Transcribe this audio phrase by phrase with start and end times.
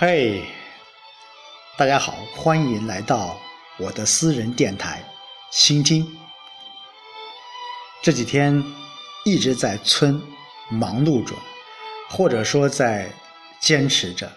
[0.00, 0.44] 嘿，
[1.76, 3.36] 大家好，欢迎来到
[3.80, 5.02] 我的私人电台，
[5.50, 6.06] 倾听。
[8.00, 8.62] 这几天
[9.24, 10.22] 一直在村
[10.70, 11.34] 忙碌着，
[12.10, 13.10] 或者说在
[13.60, 14.30] 坚持着。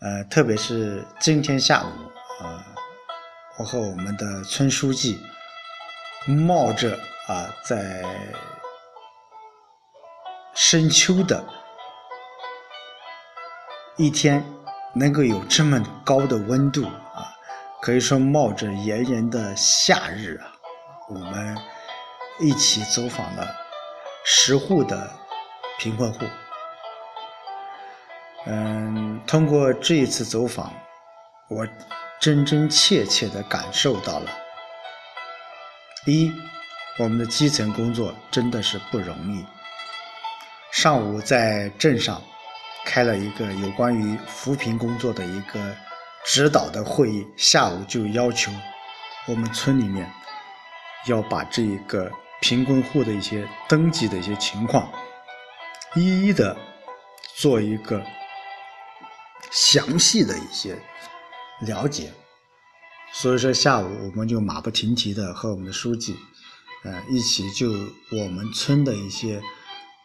[0.00, 1.92] 呃，特别是今天下午，
[2.42, 2.64] 呃，
[3.60, 5.20] 我和我们的村书记
[6.26, 6.98] 冒着
[7.28, 8.02] 啊，在
[10.52, 11.44] 深秋的
[14.00, 14.44] 一天，
[14.94, 17.34] 能够有这么高的温度啊，
[17.82, 20.52] 可以说冒着炎炎的夏日啊，
[21.08, 21.58] 我们
[22.38, 23.44] 一起走访了
[24.24, 25.12] 十户的
[25.80, 26.20] 贫困户。
[28.46, 30.72] 嗯，通过这一次走访，
[31.48, 31.66] 我
[32.20, 34.30] 真真切切地感受到了：
[36.06, 36.30] 一，
[37.00, 39.44] 我们的基层工作真的是不容易。
[40.70, 42.22] 上午在镇上
[42.88, 45.76] 开了一个有关于扶贫工作的一个
[46.24, 48.50] 指导的会议，下午就要求
[49.26, 50.10] 我们村里面
[51.06, 54.90] 要把这一个贫困户的一些登记的一些情况，
[55.94, 56.56] 一一的
[57.36, 58.02] 做一个。
[59.50, 60.78] 详细的一些
[61.60, 62.12] 了解，
[63.14, 66.14] 所以说下午我们就马不停蹄的和我们的书记，
[66.84, 67.70] 呃，一起就
[68.12, 69.40] 我们村的一些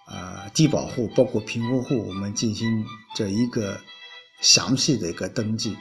[0.08, 3.80] 呃低保户，包括贫困户，我们进行这一个
[4.42, 5.78] 详细的一个登记。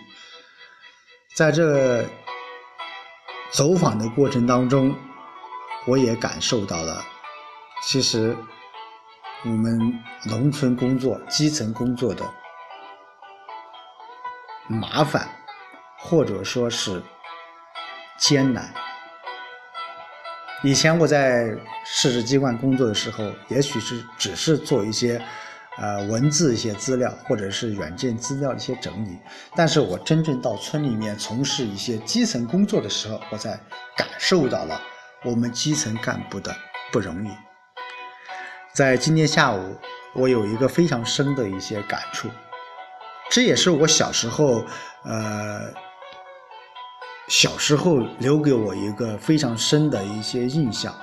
[1.35, 2.05] 在这
[3.51, 4.95] 走访的过程当中，
[5.87, 7.05] 我也感受到了，
[7.83, 8.37] 其实
[9.45, 12.25] 我们农村工作、基层工作的。
[14.69, 15.29] 麻烦，
[15.99, 17.03] 或者说是
[18.17, 18.73] 艰难。
[20.65, 25.21] 以前我在市直机关工作的时候，也许是只是做一些
[25.79, 29.19] 呃文字一些资料，或者是软件资料的一些整理。
[29.57, 33.59] 但是我真正到村里面从事一些基层工作的时候，我才
[33.97, 34.81] 感受到了
[35.25, 36.55] 我们基层干部的
[36.93, 37.31] 不容易。
[38.73, 39.77] 在今天下午，
[40.15, 42.29] 我有一个非常深的一些感触。
[43.31, 44.65] 这也是我小时候，
[45.05, 45.73] 呃，
[47.33, 50.95] 小时候留给我一个非常深的一些印象。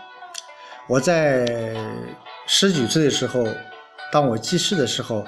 [0.87, 1.75] 我在
[2.45, 3.43] 十几岁的时候，
[4.11, 5.25] 当我记事的时候，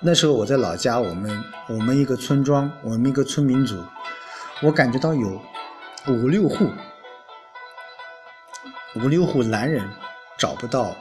[0.00, 3.84] 那时候我在老家，我们我们一个村庄，我们一个村民组，
[4.62, 5.40] 我感觉到有
[6.08, 6.68] 五六户，
[8.96, 9.88] 五六户男人
[10.36, 10.96] 找不到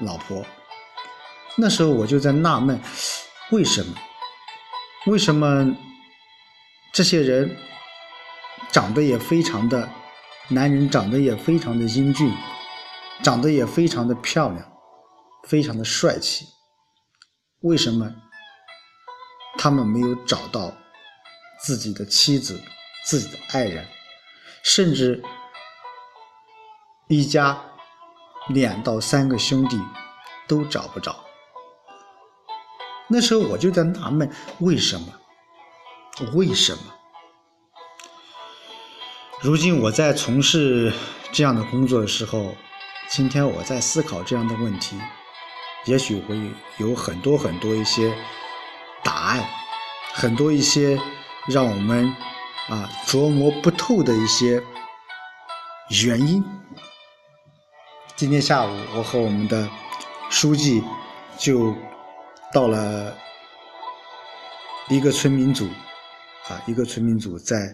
[0.00, 0.44] 老婆。
[1.56, 2.78] 那时候我就在纳闷，
[3.50, 3.94] 为什么？
[5.06, 5.74] 为什么
[6.92, 7.56] 这些人
[8.72, 9.88] 长得也非常的，
[10.48, 12.32] 男人长得也非常的英俊，
[13.22, 14.72] 长得也非常的漂亮，
[15.48, 16.46] 非常的帅气？
[17.60, 18.14] 为什么
[19.58, 20.72] 他们没有找到
[21.62, 22.60] 自己的妻子、
[23.04, 23.86] 自己的爱人，
[24.62, 25.22] 甚至
[27.08, 27.60] 一家
[28.48, 29.78] 两到三个兄弟
[30.46, 31.16] 都找不着？
[33.08, 35.12] 那时候我就在纳闷，为什么？
[36.32, 36.99] 为什么？
[39.42, 40.92] 如今我在从事
[41.32, 42.54] 这样的工作的时候，
[43.08, 44.98] 今天我在思考这样的问题，
[45.86, 46.38] 也许会
[46.76, 48.14] 有很多很多一些
[49.02, 49.42] 答案，
[50.12, 50.98] 很多一些
[51.48, 52.06] 让我们
[52.68, 54.62] 啊琢磨不透的一些
[56.04, 56.44] 原因。
[58.16, 59.68] 今天下午，我和我们的
[60.28, 60.82] 书记
[61.38, 61.74] 就。
[62.52, 63.16] 到了
[64.88, 65.68] 一个村民组，
[66.48, 67.72] 啊，一个村民组在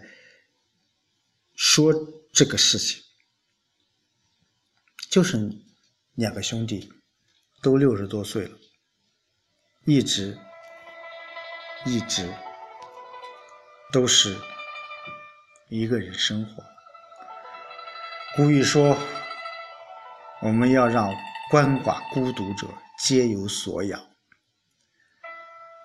[1.56, 1.93] 说
[2.33, 3.03] 这个事情，
[5.11, 5.39] 就是
[6.15, 6.93] 两个兄弟
[7.62, 8.59] 都六十多岁了，
[9.87, 10.39] 一直
[11.87, 12.31] 一直
[13.91, 14.37] 都是
[15.71, 16.62] 一个人生活。
[18.37, 18.94] 古语说，
[20.43, 21.11] 我们要让
[21.50, 22.69] 鳏寡孤独者
[22.99, 23.99] 皆有所养。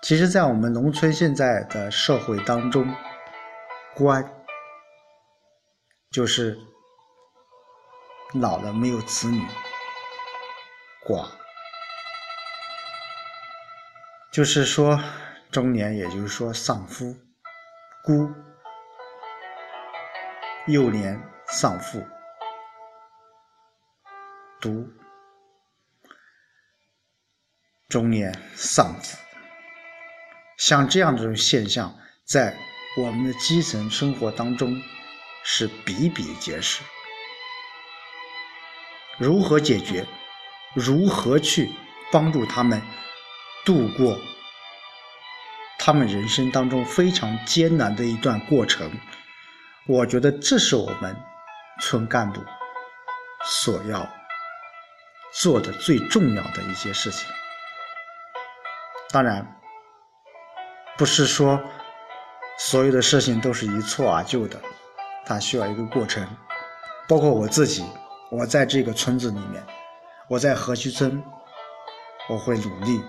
[0.04, 2.94] 其实，在我们农村现在的社会当中，
[3.96, 4.41] 官
[6.12, 6.60] 就是
[8.34, 9.48] 老了没有子女，
[11.08, 11.30] 寡。
[14.34, 15.02] 就是说
[15.52, 17.16] 中年，也就是说丧夫，
[18.04, 18.30] 孤。
[20.68, 22.06] 幼年丧父，
[24.60, 24.86] 独。
[27.88, 29.18] 中年丧子。
[30.58, 32.56] 像这样的种现象，在
[32.98, 34.80] 我们的基层生活当中
[35.44, 36.82] 是比比皆是。
[39.18, 40.06] 如何解决？
[40.74, 41.70] 如何去
[42.12, 42.82] 帮助他们
[43.66, 44.18] 度过
[45.78, 48.90] 他们人生当中非常艰难的一段过程。
[49.86, 51.16] 我觉得这是我们
[51.82, 52.42] 村干部
[53.44, 54.08] 所要
[55.34, 57.28] 做的最重要的一些事情。
[59.10, 59.60] 当然，
[60.98, 61.62] 不是说
[62.58, 64.62] 所有的事情都是一蹴而就的，
[65.34, 66.28] 它需要一个过程。
[67.08, 67.86] 包括我自己，
[68.30, 69.64] 我在这个村子里面，
[70.28, 71.22] 我在河西村，
[72.30, 73.02] 我会努力，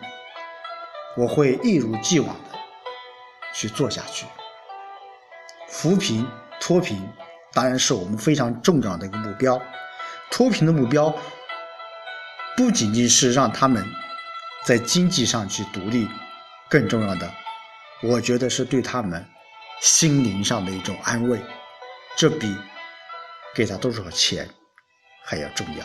[1.17, 2.59] 我会一如既往的
[3.53, 4.27] 去做下去。
[5.69, 6.27] 扶贫
[6.61, 7.01] 脱贫
[7.53, 9.61] 当然是我们非常重要的一个目标。
[10.31, 11.15] 脱贫的目标
[12.57, 13.85] 不仅仅是让他们
[14.65, 16.09] 在经济上去独立，
[16.69, 17.31] 更重要的，
[18.03, 19.25] 我觉得是对他们
[19.81, 21.41] 心灵上的一种安慰。
[22.17, 22.57] 这比。
[23.55, 24.49] 给他多少钱
[25.23, 25.85] 还要重要。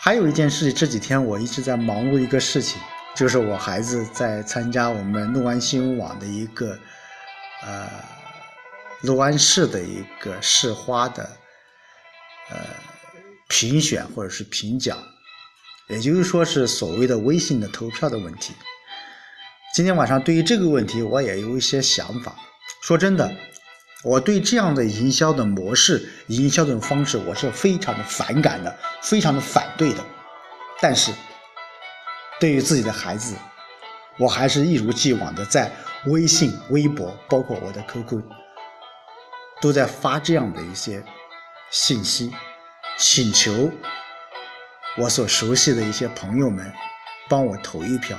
[0.00, 2.80] 还有一件事，这几天我一直在忙碌一个事情，
[3.14, 6.78] 就是我孩子在参加我们六安新闻网的一个
[7.66, 7.86] 呃
[9.02, 11.22] 六安市的一个市花的
[12.48, 12.56] 呃
[13.50, 14.96] 评选或者是评奖，
[15.90, 18.54] 也就是说是所谓的微信的投票的问题。
[19.74, 22.34] 今天晚上对于这个问题，我也有一些想法。
[22.80, 23.30] 说真的。
[24.02, 30.04] 我对这样的营销的模式、营销的方式，我是非常的反感的，非常的反对的。
[30.80, 31.12] 但是，
[32.40, 33.36] 对于自己的孩子，
[34.18, 35.70] 我还是一如既往的在
[36.06, 38.20] 微信、微博，包括我的 QQ，
[39.60, 41.00] 都在发这样的一些
[41.70, 42.32] 信息，
[42.98, 43.70] 请求
[44.98, 46.72] 我所熟悉的一些朋友们
[47.28, 48.18] 帮我投一票。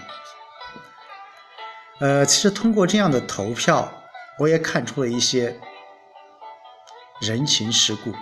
[1.99, 3.91] 呃，其实通过这样的投票，
[4.39, 5.59] 我也看出了一些。
[7.23, 8.13] 人情世故。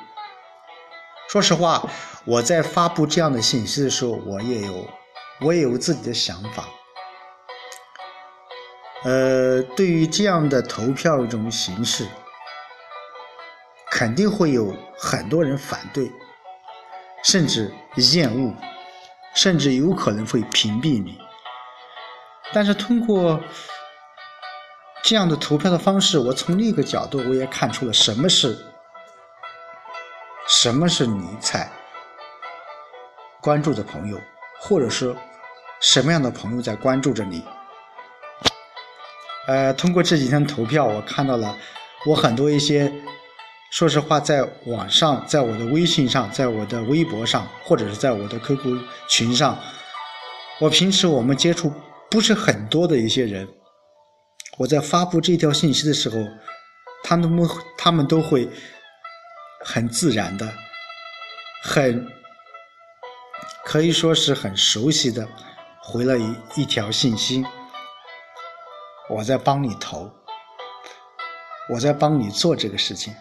[1.27, 1.89] 说实话，
[2.23, 4.87] 我在发布这样的信息的时候，我也有，
[5.39, 6.65] 我也有自己的想法。
[9.03, 12.07] 呃，对于这样的投票一种形式，
[13.89, 16.11] 肯定会有很多人反对，
[17.23, 17.73] 甚至
[18.13, 18.53] 厌恶，
[19.33, 21.17] 甚至有可能会屏蔽你。
[22.53, 23.41] 但是通过
[25.01, 28.67] 这样的投票的方式，我从另一个角度，我也看出了什么是。
[30.61, 31.67] 什么是你在
[33.41, 34.21] 关注的朋友，
[34.59, 35.15] 或者是
[35.81, 37.43] 什么样的朋友在关注着你？
[39.47, 41.57] 呃，通过这几天投票，我看到了
[42.05, 42.93] 我很多一些，
[43.71, 48.79] 说实话，在网上，在我的微信上，在我的微博上，或者是在我的 QQ
[49.09, 49.57] 群上，
[50.59, 51.73] 我平时我们接触
[52.07, 53.47] 不是很多的一些人，
[54.59, 56.17] 我在发布这条信息的时候，
[57.03, 58.47] 他们他们都会。
[59.63, 60.47] 很自然的，
[61.63, 62.07] 很
[63.63, 65.27] 可以说是很熟悉的
[65.81, 67.45] 回了一一条信息。
[69.09, 70.11] 我在帮你投，
[71.69, 73.13] 我在帮你做这个事情。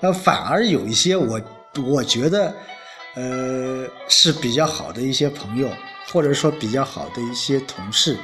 [0.00, 1.40] 那反而有一些我
[1.86, 2.54] 我觉得，
[3.14, 5.70] 呃是比较好的一些朋友，
[6.12, 8.18] 或者说比较好的一些同事，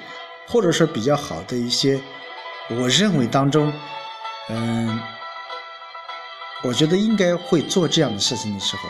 [0.48, 2.00] 或者说比较好的一些，
[2.70, 3.72] 我认为当中，
[4.48, 5.00] 嗯。
[6.66, 8.88] 我觉得应该会做这样的事情的时候，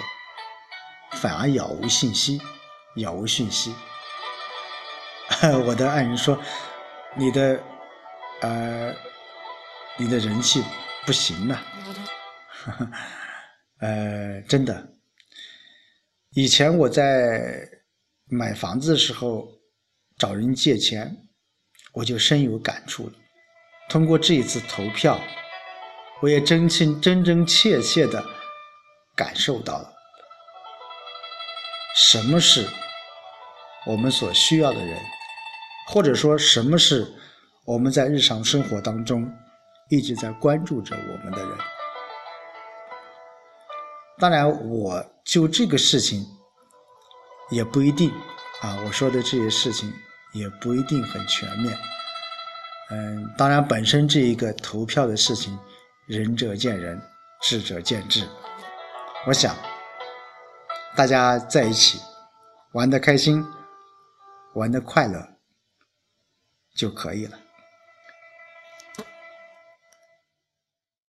[1.19, 2.40] 反而杳无信息，
[2.95, 3.75] 杳无讯息。
[5.66, 6.40] 我的爱人说
[7.19, 7.61] ：“你的，
[8.43, 8.95] 呃，
[9.97, 10.62] 你的人气
[11.04, 11.61] 不行了。
[13.83, 14.93] ”呃，真的，
[16.31, 17.69] 以前我在
[18.26, 19.49] 买房子的时候
[20.16, 21.26] 找人借钱，
[21.93, 23.12] 我就深有感触了。
[23.88, 25.21] 通过这一次投票。
[26.25, 28.25] 我也真心、真真切切的
[29.14, 29.93] 感受到了，
[31.95, 32.66] 什么是
[33.85, 34.99] 我们所需要的人，
[35.87, 37.07] 或者说什么是
[37.66, 39.31] 我们在日常生活当中
[39.90, 41.59] 一直在关注着我们的人。
[44.19, 46.25] 当然，我就这个事情
[47.50, 48.11] 也不一定
[48.62, 49.93] 啊，我说的这些事情
[50.33, 51.78] 也不一定很全面。
[52.93, 55.59] 嗯，当然，本身这一个投票的事情。
[56.06, 57.00] 仁者见仁，
[57.40, 58.28] 智者见智。
[59.26, 59.56] 我想，
[60.94, 61.99] 大家在一起
[62.73, 63.42] 玩的开心，
[64.52, 65.26] 玩的快乐
[66.75, 67.38] 就可以了。